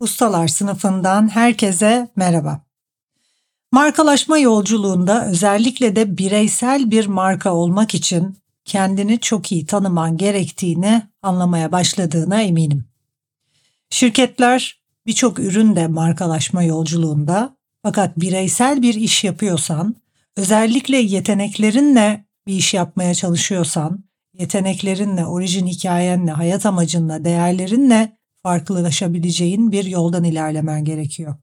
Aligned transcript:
Ustalar 0.00 0.48
sınıfından 0.48 1.28
herkese 1.28 2.08
merhaba. 2.16 2.60
Markalaşma 3.72 4.38
yolculuğunda 4.38 5.26
özellikle 5.26 5.96
de 5.96 6.18
bireysel 6.18 6.90
bir 6.90 7.06
marka 7.06 7.54
olmak 7.54 7.94
için 7.94 8.38
kendini 8.64 9.20
çok 9.20 9.52
iyi 9.52 9.66
tanıman 9.66 10.16
gerektiğini 10.16 11.02
anlamaya 11.22 11.72
başladığına 11.72 12.42
eminim. 12.42 12.84
Şirketler 13.90 14.80
birçok 15.06 15.38
ürün 15.38 15.76
de 15.76 15.86
markalaşma 15.86 16.62
yolculuğunda 16.62 17.56
fakat 17.82 18.16
bireysel 18.20 18.82
bir 18.82 18.94
iş 18.94 19.24
yapıyorsan, 19.24 19.96
özellikle 20.36 20.96
yeteneklerinle 20.96 22.24
bir 22.46 22.54
iş 22.54 22.74
yapmaya 22.74 23.14
çalışıyorsan, 23.14 24.04
yeteneklerinle, 24.34 25.26
orijin 25.26 25.66
hikayenle, 25.66 26.30
hayat 26.30 26.66
amacınla, 26.66 27.24
değerlerinle 27.24 28.17
farklılaşabileceğin 28.48 29.72
bir 29.72 29.84
yoldan 29.84 30.24
ilerlemen 30.24 30.84
gerekiyor. 30.84 31.34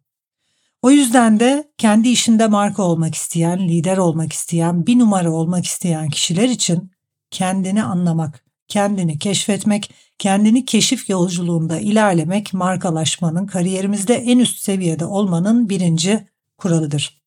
O 0.82 0.92
yüzden 0.92 1.40
de 1.40 1.72
kendi 1.78 2.10
işinde 2.10 2.48
marka 2.48 2.84
olmak 2.84 3.16
isteyen, 3.16 3.60
lider 3.68 3.98
olmak 3.98 4.34
isteyen, 4.34 4.88
bir 4.88 5.00
numara 5.00 5.32
olmak 5.32 5.66
isteyen 5.66 6.10
kişiler 6.10 6.50
için 6.50 6.92
kendini 7.32 7.84
anlamak, 7.84 8.46
kendini 8.68 9.20
keşfetmek, 9.20 9.94
kendini 10.20 10.66
keşif 10.66 11.10
yolculuğunda 11.10 11.80
ilerlemek 11.80 12.54
markalaşmanın 12.54 13.46
kariyerimizde 13.48 14.16
en 14.16 14.40
üst 14.40 14.60
seviyede 14.60 15.06
olmanın 15.06 15.70
birinci 15.70 16.28
kuralıdır. 16.58 17.22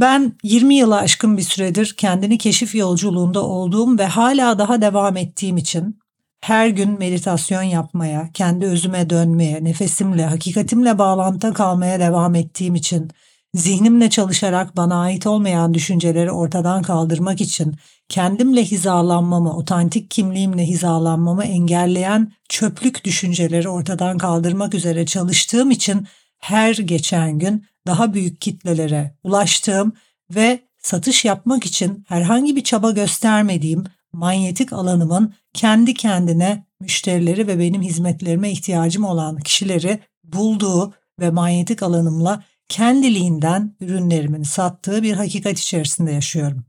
Ben 0.00 0.32
20 0.42 0.74
yıla 0.74 0.96
aşkın 0.96 1.36
bir 1.36 1.42
süredir 1.42 1.94
kendini 1.96 2.38
keşif 2.38 2.74
yolculuğunda 2.74 3.44
olduğum 3.44 3.98
ve 3.98 4.06
hala 4.06 4.58
daha 4.58 4.82
devam 4.82 5.16
ettiğim 5.16 5.56
için 5.56 6.00
her 6.40 6.68
gün 6.68 6.98
meditasyon 6.98 7.62
yapmaya, 7.62 8.30
kendi 8.34 8.66
özüme 8.66 9.10
dönmeye, 9.10 9.64
nefesimle, 9.64 10.24
hakikatimle 10.26 10.98
bağlantıda 10.98 11.52
kalmaya 11.52 12.00
devam 12.00 12.34
ettiğim 12.34 12.74
için, 12.74 13.10
zihnimle 13.54 14.10
çalışarak 14.10 14.76
bana 14.76 15.00
ait 15.00 15.26
olmayan 15.26 15.74
düşünceleri 15.74 16.30
ortadan 16.30 16.82
kaldırmak 16.82 17.40
için, 17.40 17.74
kendimle 18.08 18.64
hizalanmamı, 18.64 19.56
otantik 19.56 20.10
kimliğimle 20.10 20.66
hizalanmamı 20.66 21.44
engelleyen 21.44 22.32
çöplük 22.48 23.04
düşünceleri 23.04 23.68
ortadan 23.68 24.18
kaldırmak 24.18 24.74
üzere 24.74 25.06
çalıştığım 25.06 25.70
için 25.70 26.06
her 26.38 26.74
geçen 26.74 27.38
gün 27.38 27.66
daha 27.86 28.14
büyük 28.14 28.40
kitlelere 28.40 29.14
ulaştığım 29.24 29.92
ve 30.34 30.60
satış 30.78 31.24
yapmak 31.24 31.66
için 31.66 32.04
herhangi 32.08 32.56
bir 32.56 32.64
çaba 32.64 32.90
göstermediğim 32.90 33.84
manyetik 34.12 34.72
alanımın 34.72 35.34
kendi 35.54 35.94
kendine 35.94 36.66
müşterileri 36.80 37.46
ve 37.46 37.58
benim 37.58 37.82
hizmetlerime 37.82 38.50
ihtiyacım 38.50 39.04
olan 39.04 39.36
kişileri 39.36 40.00
bulduğu 40.24 40.94
ve 41.20 41.30
manyetik 41.30 41.82
alanımla 41.82 42.44
kendiliğinden 42.68 43.76
ürünlerimin 43.80 44.42
sattığı 44.42 45.02
bir 45.02 45.12
hakikat 45.12 45.58
içerisinde 45.58 46.12
yaşıyorum. 46.12 46.64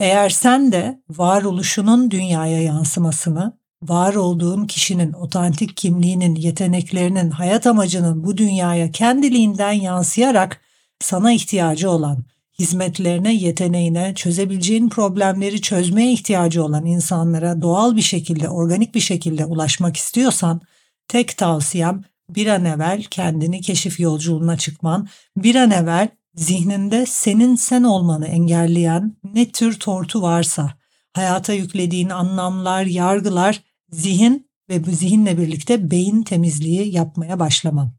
Eğer 0.00 0.30
sen 0.30 0.72
de 0.72 1.02
varoluşunun 1.08 2.10
dünyaya 2.10 2.62
yansımasını, 2.62 3.58
var 3.82 4.14
olduğun 4.14 4.66
kişinin 4.66 5.12
otantik 5.12 5.76
kimliğinin, 5.76 6.34
yeteneklerinin, 6.34 7.30
hayat 7.30 7.66
amacının 7.66 8.24
bu 8.24 8.36
dünyaya 8.36 8.90
kendiliğinden 8.90 9.72
yansıyarak 9.72 10.60
sana 11.00 11.32
ihtiyacı 11.32 11.90
olan, 11.90 12.24
hizmetlerine, 12.58 13.34
yeteneğine, 13.34 14.14
çözebileceğin 14.14 14.88
problemleri 14.88 15.60
çözmeye 15.60 16.12
ihtiyacı 16.12 16.64
olan 16.64 16.86
insanlara 16.86 17.62
doğal 17.62 17.96
bir 17.96 18.02
şekilde, 18.02 18.48
organik 18.48 18.94
bir 18.94 19.00
şekilde 19.00 19.44
ulaşmak 19.44 19.96
istiyorsan, 19.96 20.60
tek 21.08 21.36
tavsiyem 21.36 22.04
bir 22.30 22.46
an 22.46 22.64
evvel 22.64 23.02
kendini 23.02 23.60
keşif 23.60 24.00
yolculuğuna 24.00 24.56
çıkman, 24.56 25.08
bir 25.36 25.54
an 25.54 25.70
evvel 25.70 26.08
zihninde 26.34 27.06
senin 27.06 27.56
sen 27.56 27.82
olmanı 27.82 28.26
engelleyen 28.26 29.16
ne 29.24 29.52
tür 29.52 29.78
tortu 29.80 30.22
varsa, 30.22 30.74
hayata 31.12 31.52
yüklediğin 31.52 32.08
anlamlar, 32.08 32.84
yargılar, 32.84 33.62
zihin 33.90 34.50
ve 34.68 34.86
bu 34.86 34.90
zihinle 34.90 35.38
birlikte 35.38 35.90
beyin 35.90 36.22
temizliği 36.22 36.94
yapmaya 36.94 37.38
başlaman. 37.38 37.92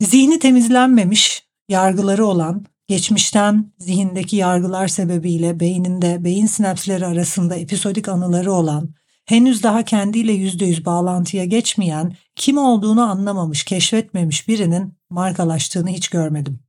Zihni 0.00 0.38
temizlenmemiş, 0.38 1.44
yargıları 1.68 2.26
olan, 2.26 2.66
geçmişten 2.88 3.72
zihindeki 3.78 4.36
yargılar 4.36 4.88
sebebiyle 4.88 5.60
beyninde 5.60 6.24
beyin 6.24 6.46
sinapsleri 6.46 7.06
arasında 7.06 7.56
episodik 7.56 8.08
anıları 8.08 8.52
olan, 8.52 8.94
henüz 9.24 9.62
daha 9.62 9.84
kendiyle 9.84 10.32
yüzde 10.32 10.64
yüz 10.64 10.84
bağlantıya 10.84 11.44
geçmeyen, 11.44 12.16
kim 12.36 12.58
olduğunu 12.58 13.02
anlamamış, 13.02 13.64
keşfetmemiş 13.64 14.48
birinin 14.48 14.94
markalaştığını 15.10 15.88
hiç 15.88 16.08
görmedim. 16.08 16.60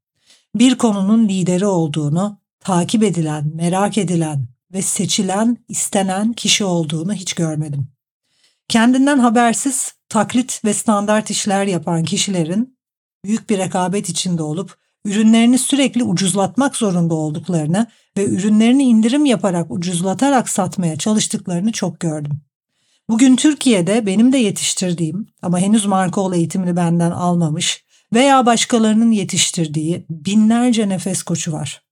Bir 0.56 0.78
konunun 0.78 1.28
lideri 1.28 1.66
olduğunu, 1.66 2.40
takip 2.60 3.04
edilen, 3.04 3.52
merak 3.56 3.98
edilen 3.98 4.48
ve 4.74 4.82
seçilen, 4.82 5.58
istenen 5.68 6.34
kişi 6.34 6.66
olduğunu 6.66 7.14
hiç 7.14 7.34
görmedim. 7.34 7.88
Kendinden 8.68 9.20
habersiz 9.20 9.94
taklit 10.10 10.66
ve 10.66 10.74
standart 10.74 11.30
işler 11.30 11.66
yapan 11.66 12.04
kişilerin 12.04 12.78
büyük 13.26 13.50
bir 13.50 13.58
rekabet 13.58 14.10
içinde 14.10 14.44
olup 14.44 14.78
ürünlerini 15.06 15.58
sürekli 15.58 16.04
ucuzlatmak 16.04 16.76
zorunda 16.76 17.14
olduklarını 17.14 17.88
ve 18.18 18.26
ürünlerini 18.26 18.84
indirim 18.84 19.26
yaparak 19.26 19.72
ucuzlatarak 19.72 20.50
satmaya 20.50 20.98
çalıştıklarını 20.98 21.72
çok 21.72 22.00
gördüm. 22.00 22.42
Bugün 23.10 23.36
Türkiye'de 23.36 24.06
benim 24.06 24.34
de 24.34 24.38
yetiştirdiğim 24.38 25.28
ama 25.42 25.60
henüz 25.60 25.86
marka 25.86 26.22
ol 26.22 26.34
eğitimini 26.34 26.76
benden 26.76 27.12
almamış 27.12 27.86
veya 28.14 28.46
başkalarının 28.46 29.12
yetiştirdiği 29.12 30.06
binlerce 30.10 30.90
nefes 30.90 31.24
koçu 31.24 31.54
var. 31.54 31.84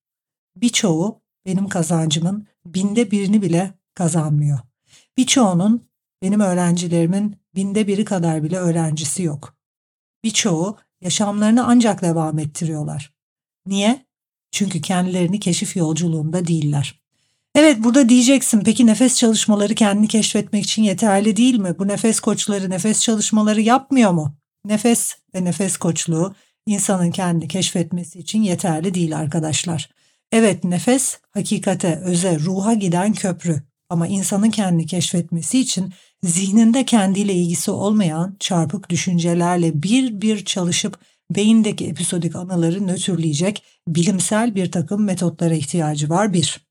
Birçoğu 0.55 1.21
benim 1.45 1.67
kazancımın 1.67 2.47
binde 2.65 3.11
birini 3.11 3.41
bile 3.41 3.73
kazanmıyor. 3.93 4.59
Birçoğunun 5.17 5.87
benim 6.21 6.39
öğrencilerimin 6.39 7.35
binde 7.55 7.87
biri 7.87 8.05
kadar 8.05 8.43
bile 8.43 8.57
öğrencisi 8.57 9.23
yok. 9.23 9.55
Birçoğu 10.23 10.77
yaşamlarını 11.01 11.67
ancak 11.67 12.01
devam 12.01 12.39
ettiriyorlar. 12.39 13.13
Niye? 13.65 14.05
Çünkü 14.51 14.81
kendilerini 14.81 15.39
keşif 15.39 15.75
yolculuğunda 15.75 16.47
değiller. 16.47 17.01
Evet 17.55 17.77
burada 17.79 18.09
diyeceksin 18.09 18.61
peki 18.65 18.85
nefes 18.85 19.17
çalışmaları 19.17 19.75
kendini 19.75 20.07
keşfetmek 20.07 20.63
için 20.63 20.83
yeterli 20.83 21.35
değil 21.37 21.55
mi? 21.59 21.75
Bu 21.79 21.87
nefes 21.87 22.19
koçları 22.19 22.69
nefes 22.69 23.01
çalışmaları 23.01 23.61
yapmıyor 23.61 24.11
mu? 24.11 24.37
Nefes 24.65 25.15
ve 25.35 25.43
nefes 25.43 25.77
koçluğu 25.77 26.35
insanın 26.65 27.11
kendini 27.11 27.47
keşfetmesi 27.47 28.19
için 28.19 28.41
yeterli 28.41 28.93
değil 28.93 29.17
arkadaşlar. 29.17 29.89
Evet 30.31 30.63
nefes 30.63 31.17
hakikate, 31.31 32.01
öze, 32.05 32.39
ruha 32.39 32.73
giden 32.73 33.13
köprü 33.13 33.63
ama 33.89 34.07
insanın 34.07 34.49
kendini 34.49 34.85
keşfetmesi 34.85 35.59
için 35.59 35.93
zihninde 36.23 36.85
kendiyle 36.85 37.33
ilgisi 37.33 37.71
olmayan 37.71 38.35
çarpık 38.39 38.89
düşüncelerle 38.89 39.83
bir 39.83 40.21
bir 40.21 40.45
çalışıp 40.45 40.99
beyindeki 41.31 41.87
episodik 41.87 42.35
anıları 42.35 42.87
nötrleyecek 42.87 43.63
bilimsel 43.87 44.55
bir 44.55 44.71
takım 44.71 45.03
metotlara 45.03 45.53
ihtiyacı 45.53 46.09
var 46.09 46.33
bir. 46.33 46.67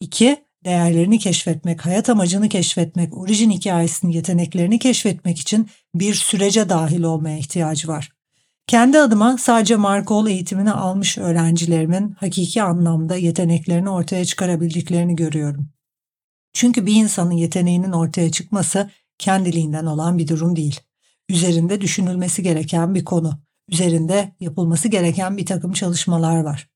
İki, 0.00 0.36
değerlerini 0.64 1.18
keşfetmek, 1.18 1.86
hayat 1.86 2.08
amacını 2.08 2.48
keşfetmek, 2.48 3.16
orijin 3.16 3.50
hikayesinin 3.50 4.12
yeteneklerini 4.12 4.78
keşfetmek 4.78 5.38
için 5.38 5.68
bir 5.94 6.14
sürece 6.14 6.68
dahil 6.68 7.02
olmaya 7.02 7.38
ihtiyacı 7.38 7.88
var. 7.88 8.12
Kendi 8.66 8.98
adıma 8.98 9.38
sadece 9.38 9.76
Markol 9.76 10.28
eğitimini 10.28 10.72
almış 10.72 11.18
öğrencilerimin 11.18 12.10
hakiki 12.10 12.62
anlamda 12.62 13.16
yeteneklerini 13.16 13.90
ortaya 13.90 14.24
çıkarabildiklerini 14.24 15.16
görüyorum. 15.16 15.68
Çünkü 16.58 16.86
bir 16.86 16.94
insanın 16.94 17.30
yeteneğinin 17.30 17.92
ortaya 17.92 18.32
çıkması 18.32 18.90
kendiliğinden 19.18 19.86
olan 19.86 20.18
bir 20.18 20.28
durum 20.28 20.56
değil. 20.56 20.80
Üzerinde 21.28 21.80
düşünülmesi 21.80 22.42
gereken 22.42 22.94
bir 22.94 23.04
konu. 23.04 23.38
Üzerinde 23.68 24.32
yapılması 24.40 24.88
gereken 24.88 25.36
bir 25.36 25.46
takım 25.46 25.72
çalışmalar 25.72 26.40
var. 26.40 26.68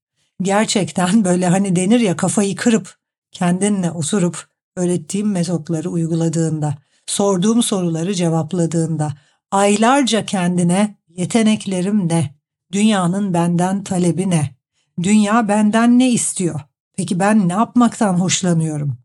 Gerçekten 0.42 1.24
böyle 1.24 1.46
hani 1.46 1.76
denir 1.76 2.00
ya 2.00 2.16
kafayı 2.16 2.56
kırıp 2.56 2.96
kendinle 3.32 3.90
oturup 3.90 4.46
öğrettiğim 4.76 5.30
metotları 5.30 5.90
uyguladığında, 5.90 6.74
sorduğum 7.06 7.62
soruları 7.62 8.14
cevapladığında, 8.14 9.14
aylarca 9.50 10.26
kendine 10.26 10.96
yeteneklerim 11.08 12.08
ne, 12.08 12.34
dünyanın 12.72 13.34
benden 13.34 13.84
talebi 13.84 14.30
ne, 14.30 14.56
dünya 15.02 15.48
benden 15.48 15.98
ne 15.98 16.10
istiyor, 16.10 16.60
peki 16.96 17.20
ben 17.20 17.48
ne 17.48 17.52
yapmaktan 17.52 18.14
hoşlanıyorum, 18.14 19.01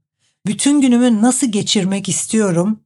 bütün 0.47 0.81
günümü 0.81 1.21
nasıl 1.21 1.47
geçirmek 1.47 2.09
istiyorum 2.09 2.79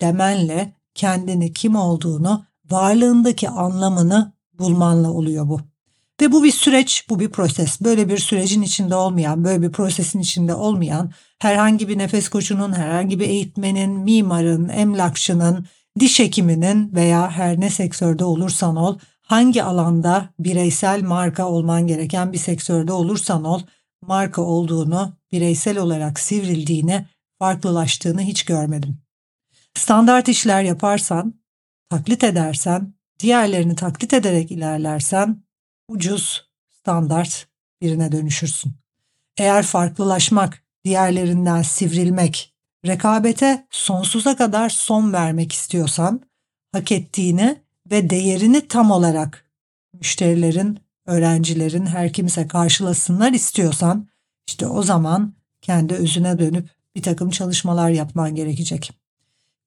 demenle 0.00 0.72
kendini 0.94 1.52
kim 1.52 1.76
olduğunu, 1.76 2.44
varlığındaki 2.70 3.48
anlamını 3.48 4.32
bulmanla 4.58 5.10
oluyor 5.10 5.48
bu. 5.48 5.60
Ve 6.20 6.32
bu 6.32 6.44
bir 6.44 6.52
süreç, 6.52 7.06
bu 7.08 7.20
bir 7.20 7.28
proses. 7.28 7.80
Böyle 7.80 8.08
bir 8.08 8.18
sürecin 8.18 8.62
içinde 8.62 8.94
olmayan, 8.94 9.44
böyle 9.44 9.62
bir 9.62 9.72
prosesin 9.72 10.18
içinde 10.18 10.54
olmayan 10.54 11.12
herhangi 11.38 11.88
bir 11.88 11.98
nefes 11.98 12.28
koçunun, 12.28 12.72
herhangi 12.72 13.20
bir 13.20 13.28
eğitmenin, 13.28 13.90
mimarın, 13.90 14.68
emlakçının, 14.68 15.66
diş 16.00 16.20
hekiminin 16.20 16.92
veya 16.94 17.30
her 17.30 17.60
ne 17.60 17.70
sektörde 17.70 18.24
olursan 18.24 18.76
ol, 18.76 18.98
hangi 19.22 19.62
alanda 19.62 20.28
bireysel 20.38 21.02
marka 21.02 21.48
olman 21.48 21.86
gereken 21.86 22.32
bir 22.32 22.38
sektörde 22.38 22.92
olursan 22.92 23.44
ol, 23.44 23.60
marka 24.02 24.42
olduğunu, 24.42 25.16
bireysel 25.32 25.78
olarak 25.78 26.20
sivrildiğini, 26.20 27.06
farklılaştığını 27.38 28.20
hiç 28.20 28.44
görmedim. 28.44 28.98
Standart 29.74 30.28
işler 30.28 30.62
yaparsan, 30.62 31.34
taklit 31.90 32.24
edersen, 32.24 32.94
diğerlerini 33.20 33.76
taklit 33.76 34.12
ederek 34.12 34.50
ilerlersen 34.50 35.42
ucuz, 35.88 36.50
standart 36.70 37.48
birine 37.80 38.12
dönüşürsün. 38.12 38.72
Eğer 39.38 39.62
farklılaşmak, 39.62 40.64
diğerlerinden 40.84 41.62
sivrilmek, 41.62 42.54
rekabete 42.86 43.66
sonsuza 43.70 44.36
kadar 44.36 44.68
son 44.68 45.12
vermek 45.12 45.52
istiyorsan, 45.52 46.20
hak 46.72 46.92
ettiğini 46.92 47.62
ve 47.90 48.10
değerini 48.10 48.68
tam 48.68 48.90
olarak 48.90 49.50
müşterilerin, 49.92 50.78
öğrencilerin, 51.06 51.86
her 51.86 52.12
kimse 52.12 52.48
karşılasınlar 52.48 53.32
istiyorsan, 53.32 54.08
işte 54.46 54.66
o 54.66 54.82
zaman 54.82 55.34
kendi 55.62 55.94
özüne 55.94 56.38
dönüp 56.38 56.70
bir 56.96 57.02
takım 57.02 57.30
çalışmalar 57.30 57.90
yapman 57.90 58.34
gerekecek. 58.34 58.92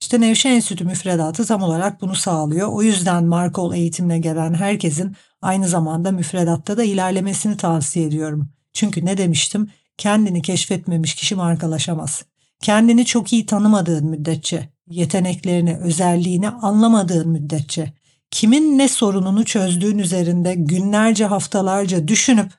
İşte 0.02 0.22
Nevşehir 0.22 0.56
Enstitü 0.56 0.86
müfredatı 0.86 1.46
tam 1.46 1.64
olarak 1.64 2.02
bunu 2.02 2.16
sağlıyor. 2.16 2.68
O 2.72 2.82
yüzden 2.82 3.26
Markol 3.26 3.74
eğitimine 3.74 4.20
gelen 4.20 4.54
herkesin 4.54 5.16
aynı 5.42 5.68
zamanda 5.68 6.12
müfredatta 6.12 6.78
da 6.78 6.84
ilerlemesini 6.84 7.58
tavsiye 7.58 8.06
ediyorum. 8.06 8.50
Çünkü 8.74 9.06
ne 9.06 9.18
demiştim? 9.18 9.70
Kendini 9.98 10.42
keşfetmemiş 10.42 11.16
kişi 11.16 11.36
markalaşamaz. 11.36 12.26
Kendini 12.62 13.06
çok 13.06 13.34
iyi 13.34 13.46
tanımadığın 13.46 14.06
müddetçe, 14.06 14.70
yeteneklerini, 14.90 15.78
özelliğini 15.78 16.50
anlamadığın 16.50 17.30
müddetçe, 17.30 17.94
kimin 18.32 18.78
ne 18.78 18.88
sorununu 18.88 19.46
çözdüğün 19.46 19.98
üzerinde 19.98 20.56
günlerce 20.56 21.26
haftalarca 21.26 22.08
düşünüp 22.08 22.52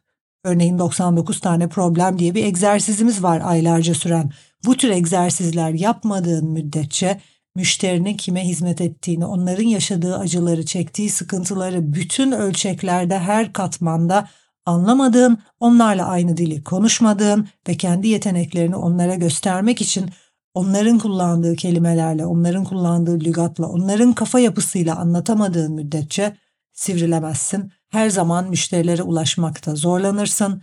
örneğin 0.44 0.78
99 0.78 1.40
tane 1.40 1.68
problem 1.68 2.18
diye 2.18 2.34
bir 2.34 2.44
egzersizimiz 2.44 3.22
var 3.22 3.42
aylarca 3.44 3.94
süren. 3.94 4.30
Bu 4.64 4.76
tür 4.76 4.90
egzersizler 4.90 5.70
yapmadığın 5.70 6.50
müddetçe 6.50 7.20
müşterinin 7.56 8.16
kime 8.16 8.48
hizmet 8.48 8.80
ettiğini, 8.80 9.26
onların 9.26 9.64
yaşadığı 9.64 10.18
acıları, 10.18 10.66
çektiği 10.66 11.10
sıkıntıları 11.10 11.92
bütün 11.92 12.32
ölçeklerde 12.32 13.18
her 13.18 13.52
katmanda 13.52 14.28
anlamadığın, 14.66 15.38
onlarla 15.60 16.06
aynı 16.06 16.36
dili 16.36 16.64
konuşmadığın 16.64 17.48
ve 17.68 17.76
kendi 17.76 18.08
yeteneklerini 18.08 18.76
onlara 18.76 19.14
göstermek 19.14 19.80
için 19.80 20.10
onların 20.56 20.98
kullandığı 20.98 21.56
kelimelerle, 21.56 22.26
onların 22.26 22.64
kullandığı 22.64 23.20
lügatla, 23.20 23.68
onların 23.68 24.12
kafa 24.12 24.40
yapısıyla 24.40 24.96
anlatamadığın 24.96 25.72
müddetçe 25.72 26.36
sivrilemezsin. 26.72 27.72
Her 27.88 28.10
zaman 28.10 28.48
müşterilere 28.48 29.02
ulaşmakta 29.02 29.74
zorlanırsın, 29.74 30.62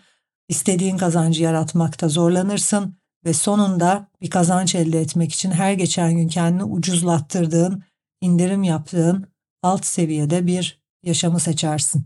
istediğin 0.49 0.97
kazancı 0.97 1.43
yaratmakta 1.43 2.09
zorlanırsın 2.09 2.97
ve 3.25 3.33
sonunda 3.33 4.07
bir 4.21 4.29
kazanç 4.29 4.75
elde 4.75 5.01
etmek 5.01 5.33
için 5.33 5.51
her 5.51 5.73
geçen 5.73 6.15
gün 6.15 6.27
kendini 6.27 6.63
ucuzlattırdığın, 6.63 7.83
indirim 8.21 8.63
yaptığın 8.63 9.27
alt 9.63 9.85
seviyede 9.85 10.47
bir 10.47 10.83
yaşamı 11.03 11.39
seçersin. 11.39 12.05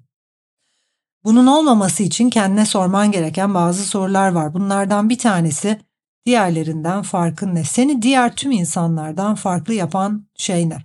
Bunun 1.23 1.47
olmaması 1.47 2.03
için 2.03 2.29
kendine 2.29 2.65
sorman 2.65 3.11
gereken 3.11 3.53
bazı 3.53 3.83
sorular 3.83 4.31
var. 4.31 4.53
Bunlardan 4.53 5.09
bir 5.09 5.17
tanesi 5.17 5.86
diğerlerinden 6.27 7.01
farkın 7.01 7.55
ne? 7.55 7.63
Seni 7.63 8.01
diğer 8.01 8.35
tüm 8.35 8.51
insanlardan 8.51 9.35
farklı 9.35 9.73
yapan 9.73 10.27
şey 10.35 10.69
ne? 10.69 10.77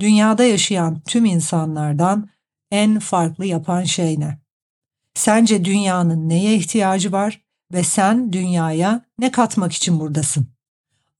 Dünyada 0.00 0.44
yaşayan 0.44 1.00
tüm 1.00 1.24
insanlardan 1.24 2.28
en 2.70 2.98
farklı 2.98 3.46
yapan 3.46 3.84
şey 3.84 4.20
ne? 4.20 4.38
Sence 5.14 5.64
dünyanın 5.64 6.28
neye 6.28 6.54
ihtiyacı 6.54 7.12
var 7.12 7.40
ve 7.72 7.82
sen 7.82 8.32
dünyaya 8.32 9.04
ne 9.18 9.30
katmak 9.30 9.72
için 9.72 10.00
buradasın? 10.00 10.46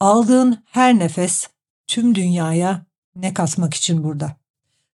Aldığın 0.00 0.64
her 0.64 0.98
nefes 0.98 1.48
tüm 1.86 2.14
dünyaya 2.14 2.86
ne 3.16 3.34
katmak 3.34 3.74
için 3.74 4.04
burada? 4.04 4.36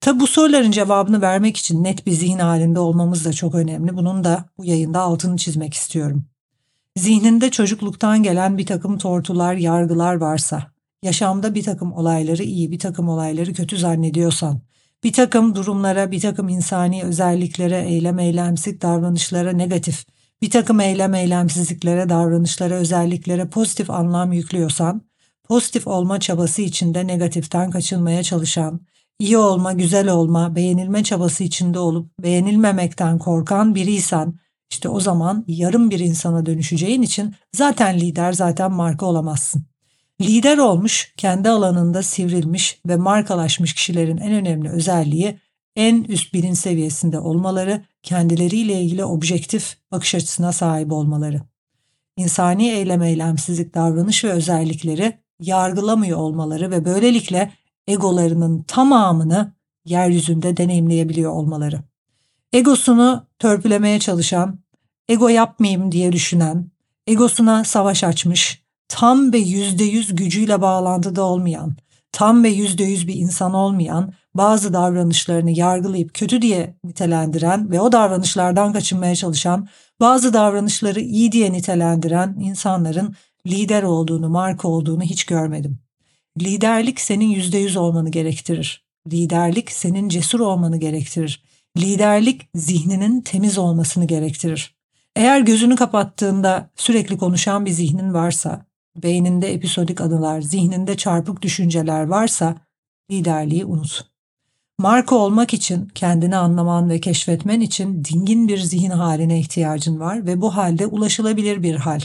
Tabi 0.00 0.20
bu 0.20 0.26
soruların 0.26 0.70
cevabını 0.70 1.22
vermek 1.22 1.56
için 1.56 1.84
net 1.84 2.06
bir 2.06 2.12
zihin 2.12 2.38
halinde 2.38 2.80
olmamız 2.80 3.24
da 3.24 3.32
çok 3.32 3.54
önemli. 3.54 3.96
Bunun 3.96 4.24
da 4.24 4.44
bu 4.58 4.64
yayında 4.64 5.00
altını 5.00 5.36
çizmek 5.36 5.74
istiyorum. 5.74 6.24
Zihninde 6.96 7.50
çocukluktan 7.50 8.22
gelen 8.22 8.58
bir 8.58 8.66
takım 8.66 8.98
tortular, 8.98 9.54
yargılar 9.54 10.14
varsa, 10.14 10.66
yaşamda 11.02 11.54
bir 11.54 11.62
takım 11.62 11.92
olayları 11.92 12.42
iyi, 12.42 12.70
bir 12.70 12.78
takım 12.78 13.08
olayları 13.08 13.52
kötü 13.52 13.78
zannediyorsan, 13.78 14.60
bir 15.04 15.12
takım 15.12 15.54
durumlara, 15.54 16.10
bir 16.10 16.20
takım 16.20 16.48
insani 16.48 17.04
özelliklere, 17.04 17.82
eylem 17.82 18.18
eylemsik 18.18 18.82
davranışlara 18.82 19.52
negatif, 19.52 20.06
bir 20.42 20.50
takım 20.50 20.80
eylem 20.80 21.14
eylemsizliklere, 21.14 22.08
davranışlara, 22.08 22.74
özelliklere 22.74 23.48
pozitif 23.48 23.90
anlam 23.90 24.32
yüklüyorsan, 24.32 25.02
pozitif 25.44 25.86
olma 25.86 26.20
çabası 26.20 26.62
içinde 26.62 27.06
negatiften 27.06 27.70
kaçınmaya 27.70 28.22
çalışan, 28.22 28.80
iyi 29.18 29.38
olma, 29.38 29.72
güzel 29.72 30.08
olma, 30.08 30.56
beğenilme 30.56 31.04
çabası 31.04 31.44
içinde 31.44 31.78
olup 31.78 32.18
beğenilmemekten 32.22 33.18
korkan 33.18 33.74
biriysen, 33.74 34.34
işte 34.70 34.88
o 34.88 35.00
zaman 35.00 35.44
yarım 35.48 35.90
bir 35.90 36.00
insana 36.00 36.46
dönüşeceğin 36.46 37.02
için 37.02 37.34
zaten 37.54 38.00
lider, 38.00 38.32
zaten 38.32 38.72
marka 38.72 39.06
olamazsın. 39.06 39.64
Lider 40.20 40.58
olmuş, 40.58 41.12
kendi 41.16 41.48
alanında 41.48 42.02
sivrilmiş 42.02 42.80
ve 42.86 42.96
markalaşmış 42.96 43.74
kişilerin 43.74 44.16
en 44.16 44.32
önemli 44.32 44.70
özelliği 44.70 45.38
en 45.76 46.04
üst 46.04 46.34
bilinç 46.34 46.58
seviyesinde 46.58 47.18
olmaları, 47.18 47.84
kendileriyle 48.02 48.82
ilgili 48.82 49.04
objektif 49.04 49.76
bakış 49.92 50.14
açısına 50.14 50.52
sahip 50.52 50.92
olmaları. 50.92 51.40
İnsani 52.16 52.70
eylem 52.70 53.02
eylemsizlik 53.02 53.74
davranış 53.74 54.24
ve 54.24 54.30
özellikleri 54.30 55.18
yargılamıyor 55.40 56.18
olmaları 56.18 56.70
ve 56.70 56.84
böylelikle 56.84 57.52
egolarının 57.86 58.62
tamamını 58.62 59.52
yeryüzünde 59.84 60.56
deneyimleyebiliyor 60.56 61.32
olmaları. 61.32 61.82
Egosunu 62.52 63.26
törpülemeye 63.38 63.98
çalışan, 63.98 64.58
ego 65.08 65.28
yapmayayım 65.28 65.92
diye 65.92 66.12
düşünen, 66.12 66.70
egosuna 67.06 67.64
savaş 67.64 68.04
açmış, 68.04 68.62
tam 68.88 69.32
ve 69.32 69.38
yüzde 69.38 69.84
yüz 69.84 70.14
gücüyle 70.14 70.60
bağlantıda 70.60 71.22
olmayan, 71.22 71.76
tam 72.12 72.44
ve 72.44 72.48
yüzde 72.48 72.84
yüz 72.84 73.08
bir 73.08 73.14
insan 73.14 73.54
olmayan, 73.54 74.12
bazı 74.34 74.72
davranışlarını 74.72 75.50
yargılayıp 75.50 76.14
kötü 76.14 76.42
diye 76.42 76.76
nitelendiren 76.84 77.70
ve 77.70 77.80
o 77.80 77.92
davranışlardan 77.92 78.72
kaçınmaya 78.72 79.16
çalışan, 79.16 79.68
bazı 80.00 80.32
davranışları 80.32 81.00
iyi 81.00 81.32
diye 81.32 81.52
nitelendiren 81.52 82.36
insanların 82.40 83.14
lider 83.46 83.82
olduğunu, 83.82 84.28
marka 84.28 84.68
olduğunu 84.68 85.02
hiç 85.02 85.24
görmedim. 85.24 85.78
Liderlik 86.40 87.00
senin 87.00 87.28
yüzde 87.28 87.58
yüz 87.58 87.76
olmanı 87.76 88.10
gerektirir. 88.10 88.86
Liderlik 89.12 89.72
senin 89.72 90.08
cesur 90.08 90.40
olmanı 90.40 90.76
gerektirir. 90.76 91.42
Liderlik 91.76 92.48
zihninin 92.54 93.20
temiz 93.20 93.58
olmasını 93.58 94.04
gerektirir. 94.04 94.75
Eğer 95.16 95.40
gözünü 95.40 95.76
kapattığında 95.76 96.70
sürekli 96.76 97.18
konuşan 97.18 97.66
bir 97.66 97.70
zihnin 97.70 98.14
varsa, 98.14 98.66
beyninde 99.02 99.52
episodik 99.52 100.00
anılar, 100.00 100.40
zihninde 100.40 100.96
çarpık 100.96 101.42
düşünceler 101.42 102.06
varsa 102.06 102.54
liderliği 103.10 103.64
unut. 103.64 104.10
Marka 104.78 105.16
olmak 105.16 105.54
için 105.54 105.88
kendini 105.94 106.36
anlaman 106.36 106.90
ve 106.90 107.00
keşfetmen 107.00 107.60
için 107.60 108.04
dingin 108.04 108.48
bir 108.48 108.58
zihin 108.58 108.90
haline 108.90 109.40
ihtiyacın 109.40 110.00
var 110.00 110.26
ve 110.26 110.40
bu 110.40 110.56
halde 110.56 110.86
ulaşılabilir 110.86 111.62
bir 111.62 111.74
hal. 111.74 112.00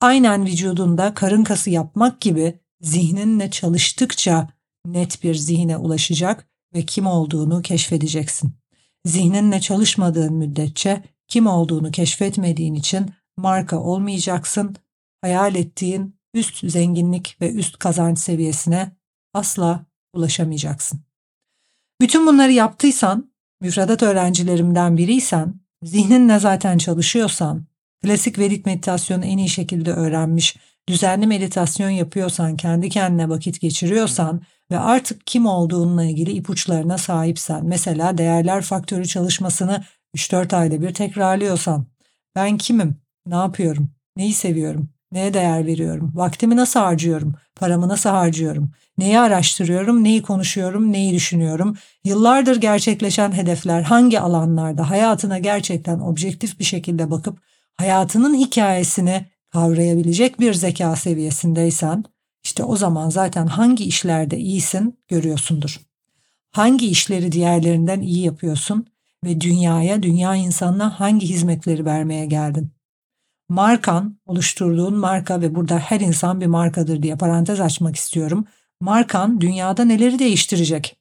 Aynen 0.00 0.46
vücudunda 0.46 1.14
karın 1.14 1.44
kası 1.44 1.70
yapmak 1.70 2.20
gibi 2.20 2.58
zihninle 2.80 3.50
çalıştıkça 3.50 4.48
net 4.86 5.22
bir 5.22 5.34
zihine 5.34 5.76
ulaşacak 5.76 6.46
ve 6.74 6.82
kim 6.82 7.06
olduğunu 7.06 7.62
keşfedeceksin. 7.62 8.52
Zihninle 9.04 9.60
çalışmadığın 9.60 10.34
müddetçe 10.34 11.02
kim 11.28 11.46
olduğunu 11.46 11.90
keşfetmediğin 11.90 12.74
için 12.74 13.10
marka 13.36 13.80
olmayacaksın, 13.80 14.76
hayal 15.20 15.54
ettiğin 15.54 16.16
üst 16.34 16.70
zenginlik 16.70 17.36
ve 17.40 17.52
üst 17.52 17.78
kazanç 17.78 18.18
seviyesine 18.18 18.92
asla 19.34 19.86
ulaşamayacaksın. 20.12 21.00
Bütün 22.00 22.26
bunları 22.26 22.52
yaptıysan, 22.52 23.30
müfredat 23.60 24.02
öğrencilerimden 24.02 24.96
biriysen, 24.96 25.54
zihninle 25.82 26.38
zaten 26.38 26.78
çalışıyorsan, 26.78 27.66
klasik 28.02 28.38
vedik 28.38 28.66
meditasyonu 28.66 29.24
en 29.24 29.38
iyi 29.38 29.48
şekilde 29.48 29.92
öğrenmiş, 29.92 30.56
düzenli 30.88 31.26
meditasyon 31.26 31.90
yapıyorsan, 31.90 32.56
kendi 32.56 32.88
kendine 32.88 33.28
vakit 33.28 33.60
geçiriyorsan 33.60 34.42
ve 34.70 34.78
artık 34.78 35.26
kim 35.26 35.46
olduğunla 35.46 36.04
ilgili 36.04 36.32
ipuçlarına 36.32 36.98
sahipsen, 36.98 37.64
mesela 37.64 38.18
değerler 38.18 38.62
faktörü 38.62 39.06
çalışmasını 39.06 39.84
3-4 40.16 40.56
ayda 40.56 40.82
bir 40.82 40.94
tekrarlıyorsan, 40.94 41.86
ben 42.34 42.58
kimim, 42.58 42.96
ne 43.26 43.34
yapıyorum, 43.34 43.90
neyi 44.16 44.32
seviyorum, 44.32 44.88
neye 45.12 45.34
değer 45.34 45.66
veriyorum, 45.66 46.12
vaktimi 46.14 46.56
nasıl 46.56 46.80
harcıyorum, 46.80 47.34
paramı 47.56 47.88
nasıl 47.88 48.10
harcıyorum, 48.10 48.70
neyi 48.98 49.18
araştırıyorum, 49.18 50.04
neyi 50.04 50.22
konuşuyorum, 50.22 50.92
neyi 50.92 51.14
düşünüyorum, 51.14 51.76
yıllardır 52.04 52.56
gerçekleşen 52.56 53.32
hedefler 53.32 53.82
hangi 53.82 54.20
alanlarda 54.20 54.90
hayatına 54.90 55.38
gerçekten 55.38 55.98
objektif 55.98 56.58
bir 56.58 56.64
şekilde 56.64 57.10
bakıp 57.10 57.38
hayatının 57.74 58.34
hikayesini 58.34 59.26
kavrayabilecek 59.52 60.40
bir 60.40 60.54
zeka 60.54 60.96
seviyesindeysen, 60.96 62.04
işte 62.44 62.64
o 62.64 62.76
zaman 62.76 63.10
zaten 63.10 63.46
hangi 63.46 63.84
işlerde 63.84 64.38
iyisin 64.38 64.98
görüyorsundur. 65.08 65.80
Hangi 66.52 66.88
işleri 66.88 67.32
diğerlerinden 67.32 68.00
iyi 68.00 68.24
yapıyorsun 68.24 68.86
ve 69.26 69.40
dünyaya, 69.40 70.02
dünya 70.02 70.34
insanına 70.34 71.00
hangi 71.00 71.28
hizmetleri 71.28 71.84
vermeye 71.84 72.26
geldin? 72.26 72.72
Markan, 73.48 74.18
oluşturduğun 74.26 74.94
marka 74.94 75.40
ve 75.40 75.54
burada 75.54 75.78
her 75.78 76.00
insan 76.00 76.40
bir 76.40 76.46
markadır 76.46 77.02
diye 77.02 77.16
parantez 77.16 77.60
açmak 77.60 77.96
istiyorum. 77.96 78.44
Markan 78.80 79.40
dünyada 79.40 79.84
neleri 79.84 80.18
değiştirecek? 80.18 80.96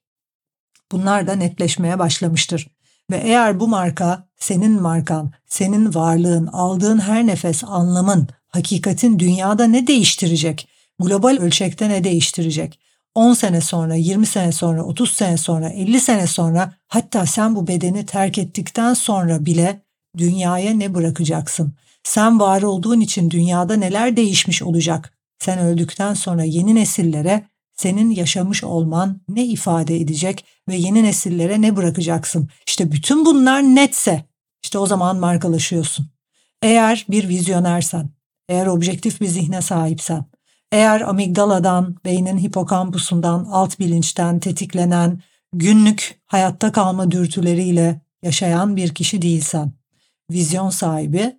Bunlar 0.91 1.27
da 1.27 1.35
netleşmeye 1.35 1.99
başlamıştır. 1.99 2.67
Ve 3.11 3.17
eğer 3.17 3.59
bu 3.59 3.67
marka 3.67 4.27
senin 4.37 4.81
markan, 4.81 5.31
senin 5.45 5.93
varlığın, 5.93 6.47
aldığın 6.47 6.99
her 6.99 7.27
nefes, 7.27 7.63
anlamın, 7.63 8.27
hakikatin 8.47 9.19
dünyada 9.19 9.67
ne 9.67 9.87
değiştirecek? 9.87 10.69
Global 10.99 11.37
ölçekte 11.37 11.89
ne 11.89 12.03
değiştirecek? 12.03 12.79
10 13.15 13.33
sene 13.33 13.61
sonra, 13.61 13.95
20 13.95 14.25
sene 14.25 14.51
sonra, 14.51 14.83
30 14.83 15.11
sene 15.11 15.37
sonra, 15.37 15.69
50 15.69 15.99
sene 15.99 16.27
sonra 16.27 16.73
hatta 16.87 17.25
sen 17.25 17.55
bu 17.55 17.67
bedeni 17.67 18.05
terk 18.05 18.37
ettikten 18.37 18.93
sonra 18.93 19.45
bile 19.45 19.81
dünyaya 20.17 20.73
ne 20.73 20.93
bırakacaksın? 20.93 21.73
Sen 22.03 22.39
var 22.39 22.61
olduğun 22.61 22.99
için 22.99 23.29
dünyada 23.31 23.75
neler 23.75 24.17
değişmiş 24.17 24.61
olacak? 24.61 25.13
Sen 25.39 25.59
öldükten 25.59 26.13
sonra 26.13 26.43
yeni 26.43 26.75
nesillere 26.75 27.47
senin 27.73 28.09
yaşamış 28.09 28.63
olman 28.63 29.21
ne 29.29 29.45
ifade 29.45 29.97
edecek 29.97 30.45
ve 30.69 30.75
yeni 30.75 31.03
nesillere 31.03 31.61
ne 31.61 31.75
bırakacaksın? 31.75 32.49
İşte 32.67 32.91
bütün 32.91 33.25
bunlar 33.25 33.61
netse 33.61 34.25
işte 34.63 34.77
o 34.77 34.85
zaman 34.85 35.17
markalaşıyorsun. 35.17 36.07
Eğer 36.61 37.05
bir 37.09 37.29
vizyonersen, 37.29 38.09
eğer 38.49 38.67
objektif 38.67 39.21
bir 39.21 39.27
zihne 39.27 39.61
sahipsen, 39.61 40.25
eğer 40.75 41.01
amigdaladan, 41.01 41.95
beynin 42.05 42.37
hipokampusundan, 42.37 43.47
alt 43.51 43.79
bilinçten 43.79 44.39
tetiklenen, 44.39 45.21
günlük 45.53 46.21
hayatta 46.25 46.71
kalma 46.71 47.11
dürtüleriyle 47.11 48.01
yaşayan 48.23 48.75
bir 48.75 48.95
kişi 48.95 49.21
değilsen, 49.21 49.71
vizyon 50.31 50.69
sahibi, 50.69 51.37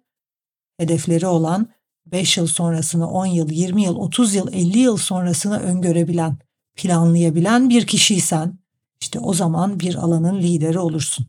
hedefleri 0.79 1.27
olan 1.27 1.69
5 2.07 2.37
yıl 2.37 2.47
sonrasını, 2.47 3.11
10 3.11 3.27
yıl, 3.27 3.51
20 3.51 3.83
yıl, 3.83 3.97
30 3.97 4.35
yıl, 4.35 4.53
50 4.53 4.79
yıl 4.79 4.97
sonrasını 4.97 5.61
öngörebilen, 5.61 6.39
planlayabilen 6.75 7.71
bir 7.71 7.87
kişiysen, 7.87 8.59
işte 9.01 9.19
o 9.19 9.35
zaman 9.35 9.81
bir 9.81 9.95
alanın 9.95 10.41
lideri 10.43 10.79
olursun. 10.79 11.27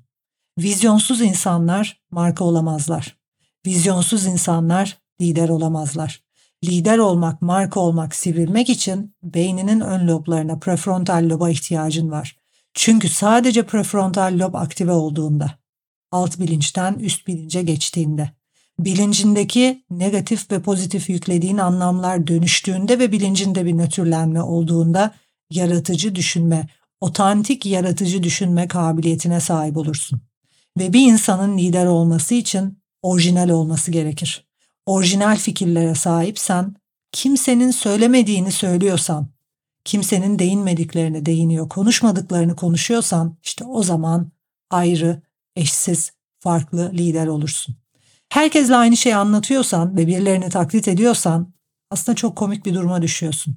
Vizyonsuz 0.59 1.21
insanlar 1.21 2.01
marka 2.11 2.43
olamazlar. 2.43 3.17
Vizyonsuz 3.65 4.25
insanlar 4.25 4.97
lider 5.21 5.49
olamazlar. 5.49 6.26
Lider 6.63 6.97
olmak, 6.97 7.41
marka 7.41 7.79
olmak, 7.79 8.15
sivrilmek 8.15 8.69
için 8.69 9.15
beyninin 9.23 9.79
ön 9.79 10.07
loblarına, 10.07 10.59
prefrontal 10.59 11.29
loba 11.29 11.49
ihtiyacın 11.49 12.11
var. 12.11 12.37
Çünkü 12.73 13.09
sadece 13.09 13.63
prefrontal 13.63 14.39
lob 14.39 14.53
aktive 14.53 14.91
olduğunda, 14.91 15.59
alt 16.11 16.39
bilinçten 16.39 16.93
üst 16.93 17.27
bilince 17.27 17.63
geçtiğinde, 17.63 18.31
bilincindeki 18.79 19.83
negatif 19.89 20.51
ve 20.51 20.61
pozitif 20.61 21.09
yüklediğin 21.09 21.57
anlamlar 21.57 22.27
dönüştüğünde 22.27 22.99
ve 22.99 23.11
bilincinde 23.11 23.65
bir 23.65 23.77
nötrlenme 23.77 24.41
olduğunda 24.41 25.15
yaratıcı 25.51 26.15
düşünme, 26.15 26.67
otantik 27.01 27.65
yaratıcı 27.65 28.23
düşünme 28.23 28.67
kabiliyetine 28.67 29.39
sahip 29.39 29.77
olursun. 29.77 30.21
Ve 30.79 30.93
bir 30.93 31.11
insanın 31.11 31.57
lider 31.57 31.85
olması 31.85 32.35
için 32.35 32.79
orijinal 33.01 33.49
olması 33.49 33.91
gerekir. 33.91 34.46
Orijinal 34.88 35.36
fikirlere 35.36 35.96
sahipsen, 35.96 36.75
kimsenin 37.12 37.72
söylemediğini 37.72 38.51
söylüyorsan, 38.51 39.27
kimsenin 39.86 40.39
değinmediklerini 40.39 41.25
değiniyor, 41.25 41.70
konuşmadıklarını 41.70 42.56
konuşuyorsan 42.56 43.38
işte 43.44 43.65
o 43.65 43.84
zaman 43.84 44.32
ayrı, 44.70 45.22
eşsiz, 45.56 46.12
farklı 46.39 46.91
lider 46.94 47.27
olursun. 47.27 47.75
Herkesle 48.29 48.75
aynı 48.75 48.98
şeyi 48.98 49.15
anlatıyorsan 49.15 49.98
ve 49.98 50.08
birilerini 50.08 50.50
taklit 50.50 50.88
ediyorsan 50.88 51.53
aslında 51.91 52.15
çok 52.15 52.36
komik 52.36 52.65
bir 52.65 52.74
duruma 52.74 53.01
düşüyorsun. 53.01 53.56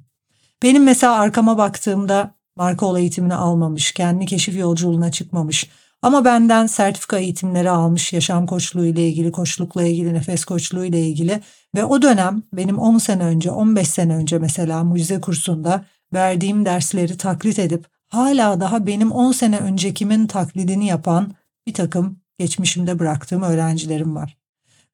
Benim 0.63 0.83
mesela 0.83 1.13
arkama 1.13 1.57
baktığımda 1.57 2.35
marka 2.55 2.85
olay 2.85 3.01
eğitimini 3.01 3.35
almamış, 3.35 3.91
kendi 3.91 4.25
keşif 4.25 4.57
yolculuğuna 4.57 5.11
çıkmamış, 5.11 5.69
ama 6.01 6.25
benden 6.25 6.67
sertifika 6.67 7.17
eğitimleri 7.17 7.69
almış 7.69 8.13
yaşam 8.13 8.45
koçluğu 8.45 8.85
ile 8.85 9.07
ilgili, 9.07 9.31
koçlukla 9.31 9.83
ilgili, 9.83 10.13
nefes 10.13 10.45
koçluğu 10.45 10.85
ile 10.85 11.07
ilgili 11.07 11.41
ve 11.75 11.85
o 11.85 12.01
dönem 12.01 12.43
benim 12.53 12.79
10 12.79 12.97
sene 12.97 13.23
önce, 13.23 13.51
15 13.51 13.87
sene 13.87 14.15
önce 14.15 14.39
mesela 14.39 14.83
mucize 14.83 15.21
kursunda 15.21 15.85
verdiğim 16.13 16.65
dersleri 16.65 17.17
taklit 17.17 17.59
edip 17.59 17.87
hala 18.07 18.59
daha 18.59 18.87
benim 18.87 19.11
10 19.11 19.31
sene 19.31 19.57
öncekimin 19.57 20.27
taklidini 20.27 20.87
yapan 20.87 21.33
bir 21.67 21.73
takım 21.73 22.19
geçmişimde 22.39 22.99
bıraktığım 22.99 23.41
öğrencilerim 23.41 24.15
var. 24.15 24.37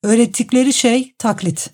Öğrettikleri 0.03 0.73
şey 0.73 1.15
taklit. 1.17 1.69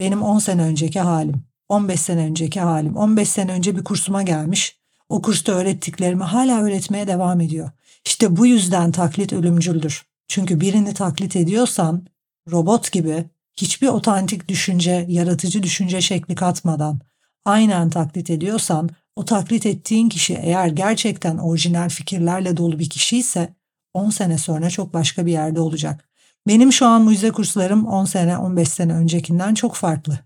Benim 0.00 0.22
10 0.22 0.38
sene 0.38 0.62
önceki 0.62 1.00
halim, 1.00 1.44
15 1.68 2.00
sene 2.00 2.20
önceki 2.20 2.60
halim, 2.60 2.96
15 2.96 3.28
sene 3.28 3.52
önce 3.52 3.76
bir 3.76 3.84
kursuma 3.84 4.22
gelmiş. 4.22 4.77
O 5.08 5.22
kursta 5.22 5.52
öğrettiklerimi 5.52 6.24
hala 6.24 6.62
öğretmeye 6.62 7.06
devam 7.06 7.40
ediyor. 7.40 7.70
İşte 8.06 8.36
bu 8.36 8.46
yüzden 8.46 8.92
taklit 8.92 9.32
ölümcüldür. 9.32 10.06
Çünkü 10.28 10.60
birini 10.60 10.94
taklit 10.94 11.36
ediyorsan 11.36 12.06
robot 12.50 12.92
gibi 12.92 13.24
hiçbir 13.56 13.88
otantik 13.88 14.48
düşünce, 14.48 15.06
yaratıcı 15.08 15.62
düşünce 15.62 16.00
şekli 16.00 16.34
katmadan 16.34 17.00
aynen 17.44 17.90
taklit 17.90 18.30
ediyorsan 18.30 18.90
o 19.16 19.24
taklit 19.24 19.66
ettiğin 19.66 20.08
kişi 20.08 20.34
eğer 20.34 20.66
gerçekten 20.66 21.38
orijinal 21.38 21.88
fikirlerle 21.88 22.56
dolu 22.56 22.78
bir 22.78 22.90
kişi 22.90 23.18
ise 23.18 23.54
10 23.94 24.10
sene 24.10 24.38
sonra 24.38 24.70
çok 24.70 24.94
başka 24.94 25.26
bir 25.26 25.32
yerde 25.32 25.60
olacak. 25.60 26.08
Benim 26.46 26.72
şu 26.72 26.86
an 26.86 27.02
mucize 27.02 27.30
kurslarım 27.30 27.86
10 27.86 28.04
sene 28.04 28.38
15 28.38 28.68
sene 28.68 28.92
öncekinden 28.92 29.54
çok 29.54 29.74
farklı. 29.74 30.18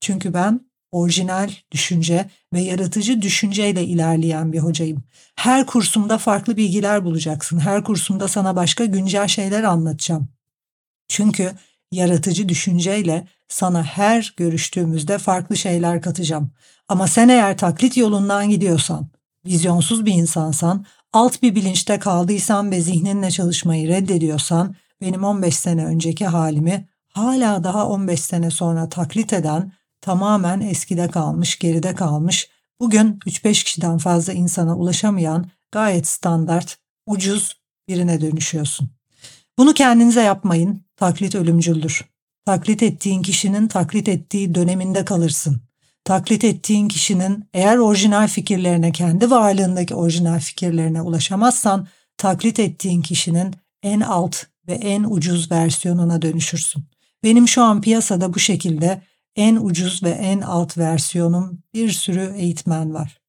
Çünkü 0.00 0.34
ben 0.34 0.69
orijinal 0.92 1.50
düşünce 1.72 2.30
ve 2.52 2.60
yaratıcı 2.60 3.22
düşünceyle 3.22 3.84
ilerleyen 3.84 4.52
bir 4.52 4.58
hocayım. 4.58 5.02
Her 5.36 5.66
kursumda 5.66 6.18
farklı 6.18 6.56
bilgiler 6.56 7.04
bulacaksın. 7.04 7.58
Her 7.58 7.84
kursumda 7.84 8.28
sana 8.28 8.56
başka 8.56 8.84
güncel 8.84 9.28
şeyler 9.28 9.62
anlatacağım. 9.62 10.28
Çünkü 11.08 11.52
yaratıcı 11.92 12.48
düşünceyle 12.48 13.26
sana 13.48 13.82
her 13.82 14.34
görüştüğümüzde 14.36 15.18
farklı 15.18 15.56
şeyler 15.56 16.02
katacağım. 16.02 16.50
Ama 16.88 17.06
sen 17.06 17.28
eğer 17.28 17.58
taklit 17.58 17.96
yolundan 17.96 18.50
gidiyorsan, 18.50 19.08
vizyonsuz 19.46 20.06
bir 20.06 20.12
insansan, 20.12 20.86
alt 21.12 21.42
bir 21.42 21.54
bilinçte 21.54 21.98
kaldıysan 21.98 22.70
ve 22.70 22.80
zihninle 22.80 23.30
çalışmayı 23.30 23.88
reddediyorsan, 23.88 24.74
benim 25.00 25.24
15 25.24 25.56
sene 25.56 25.86
önceki 25.86 26.26
halimi 26.26 26.88
hala 27.08 27.64
daha 27.64 27.88
15 27.88 28.20
sene 28.20 28.50
sonra 28.50 28.88
taklit 28.88 29.32
eden 29.32 29.72
tamamen 30.00 30.60
eskide 30.60 31.08
kalmış, 31.08 31.58
geride 31.58 31.94
kalmış, 31.94 32.48
bugün 32.80 33.18
3-5 33.26 33.64
kişiden 33.64 33.98
fazla 33.98 34.32
insana 34.32 34.76
ulaşamayan 34.76 35.50
gayet 35.72 36.06
standart, 36.06 36.78
ucuz 37.06 37.60
birine 37.88 38.20
dönüşüyorsun. 38.20 38.90
Bunu 39.58 39.74
kendinize 39.74 40.22
yapmayın. 40.22 40.84
Taklit 40.96 41.34
ölümcüldür. 41.34 42.04
Taklit 42.46 42.82
ettiğin 42.82 43.22
kişinin 43.22 43.68
taklit 43.68 44.08
ettiği 44.08 44.54
döneminde 44.54 45.04
kalırsın. 45.04 45.62
Taklit 46.04 46.44
ettiğin 46.44 46.88
kişinin 46.88 47.44
eğer 47.54 47.76
orijinal 47.76 48.28
fikirlerine, 48.28 48.92
kendi 48.92 49.30
varlığındaki 49.30 49.94
orijinal 49.94 50.40
fikirlerine 50.40 51.02
ulaşamazsan, 51.02 51.86
taklit 52.16 52.58
ettiğin 52.58 53.02
kişinin 53.02 53.54
en 53.82 54.00
alt 54.00 54.36
ve 54.68 54.72
en 54.72 55.04
ucuz 55.04 55.50
versiyonuna 55.50 56.22
dönüşürsün. 56.22 56.84
Benim 57.24 57.48
şu 57.48 57.62
an 57.62 57.80
piyasada 57.80 58.34
bu 58.34 58.38
şekilde 58.38 59.02
en 59.40 59.56
ucuz 59.56 60.02
ve 60.02 60.10
en 60.10 60.40
alt 60.40 60.78
versiyonum 60.78 61.62
bir 61.74 61.90
sürü 61.90 62.34
eğitmen 62.36 62.94
var. 62.94 63.20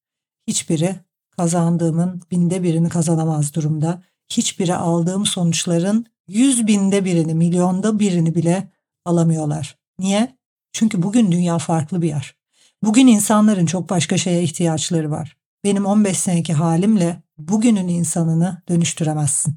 Hiçbiri 0.48 0.96
kazandığımın 1.38 2.22
binde 2.32 2.63
birini 2.63 2.89
kazanamaz 2.89 3.53
durumda. 3.53 4.03
Hiçbiri 4.30 4.75
aldığım 4.75 5.25
sonuçların 5.25 6.06
yüz 6.27 6.68
binde 6.68 7.06
birini, 7.06 7.34
milyonda 7.34 8.00
birini 8.00 8.36
bile 8.36 8.72
alamıyorlar. 9.06 9.77
Niye? 10.00 10.38
Çünkü 10.74 11.03
bugün 11.03 11.32
dünya 11.32 11.58
farklı 11.58 12.01
bir 12.01 12.08
yer. 12.08 12.36
Bugün 12.84 13.08
insanların 13.08 13.65
çok 13.65 13.89
başka 13.89 14.18
şeye 14.18 14.44
ihtiyaçları 14.44 15.12
var. 15.12 15.38
Benim 15.63 15.86
15 15.86 16.18
seneki 16.18 16.53
halimle 16.53 17.24
bugünün 17.38 17.88
insanını 17.88 18.62
dönüştüremezsin. 18.70 19.56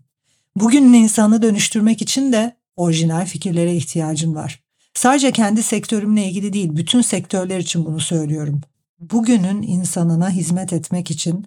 Bugünün 0.57 0.93
insanı 0.93 1.43
dönüştürmek 1.43 2.03
için 2.03 2.33
de 2.33 2.57
orijinal 2.77 3.27
fikirlere 3.27 3.77
ihtiyacın 3.77 4.35
var. 4.35 4.64
Sadece 5.05 5.33
kendi 5.33 5.63
sektörümle 5.63 6.25
ilgili 6.25 6.53
değil, 6.53 6.77
bütün 6.77 7.01
sektörler 7.01 7.59
için 7.59 7.87
bunu 7.87 8.01
söylüyorum. 8.01 8.61
Bugünün 9.01 9.63
insanına 9.63 10.31
hizmet 10.31 10.73
etmek 10.73 11.11
için 11.11 11.47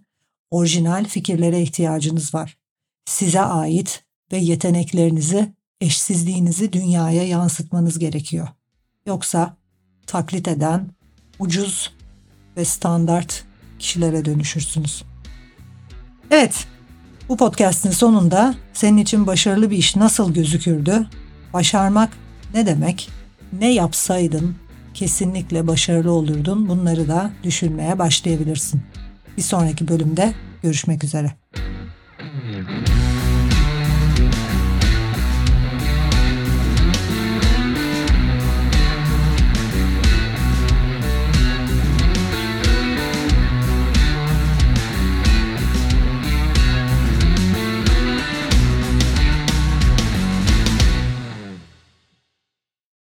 orijinal 0.52 1.06
fikirlere 1.06 1.62
ihtiyacınız 1.62 2.34
var. 2.34 2.58
Size 3.06 3.42
ait 3.42 4.04
ve 4.32 4.38
yeteneklerinizi, 4.38 5.54
eşsizliğinizi 5.82 6.74
dünyaya 6.74 7.28
yansıtmanız 7.28 8.00
gerekiyor. 8.00 8.48
Yoksa 9.06 9.58
taklit 10.08 10.48
eden, 10.48 10.90
ucuz 11.40 11.94
ve 12.58 12.66
standart 12.66 13.44
kişilere 13.80 14.26
dönüşürsünüz. 14.26 15.04
Evet, 16.32 16.68
bu 17.30 17.38
podcast'in 17.38 17.92
sonunda 17.92 18.56
senin 18.74 18.98
için 18.98 19.28
başarılı 19.28 19.72
bir 19.72 19.78
iş 19.78 19.96
nasıl 19.96 20.34
gözükürdü? 20.34 21.08
Başarmak 21.54 22.18
ne 22.54 22.66
demek? 22.66 23.10
Ne 23.54 23.74
yapsaydın 23.74 24.56
kesinlikle 24.94 25.68
başarılı 25.68 26.12
olurdun? 26.12 26.70
Bunları 26.70 27.08
da 27.08 27.32
düşünmeye 27.44 28.00
başlayabilirsin. 28.00 28.82
Bir 29.38 29.42
sonraki 29.42 29.88
bölümde 29.88 30.34
görüşmek 30.64 31.04
üzere. 31.04 31.32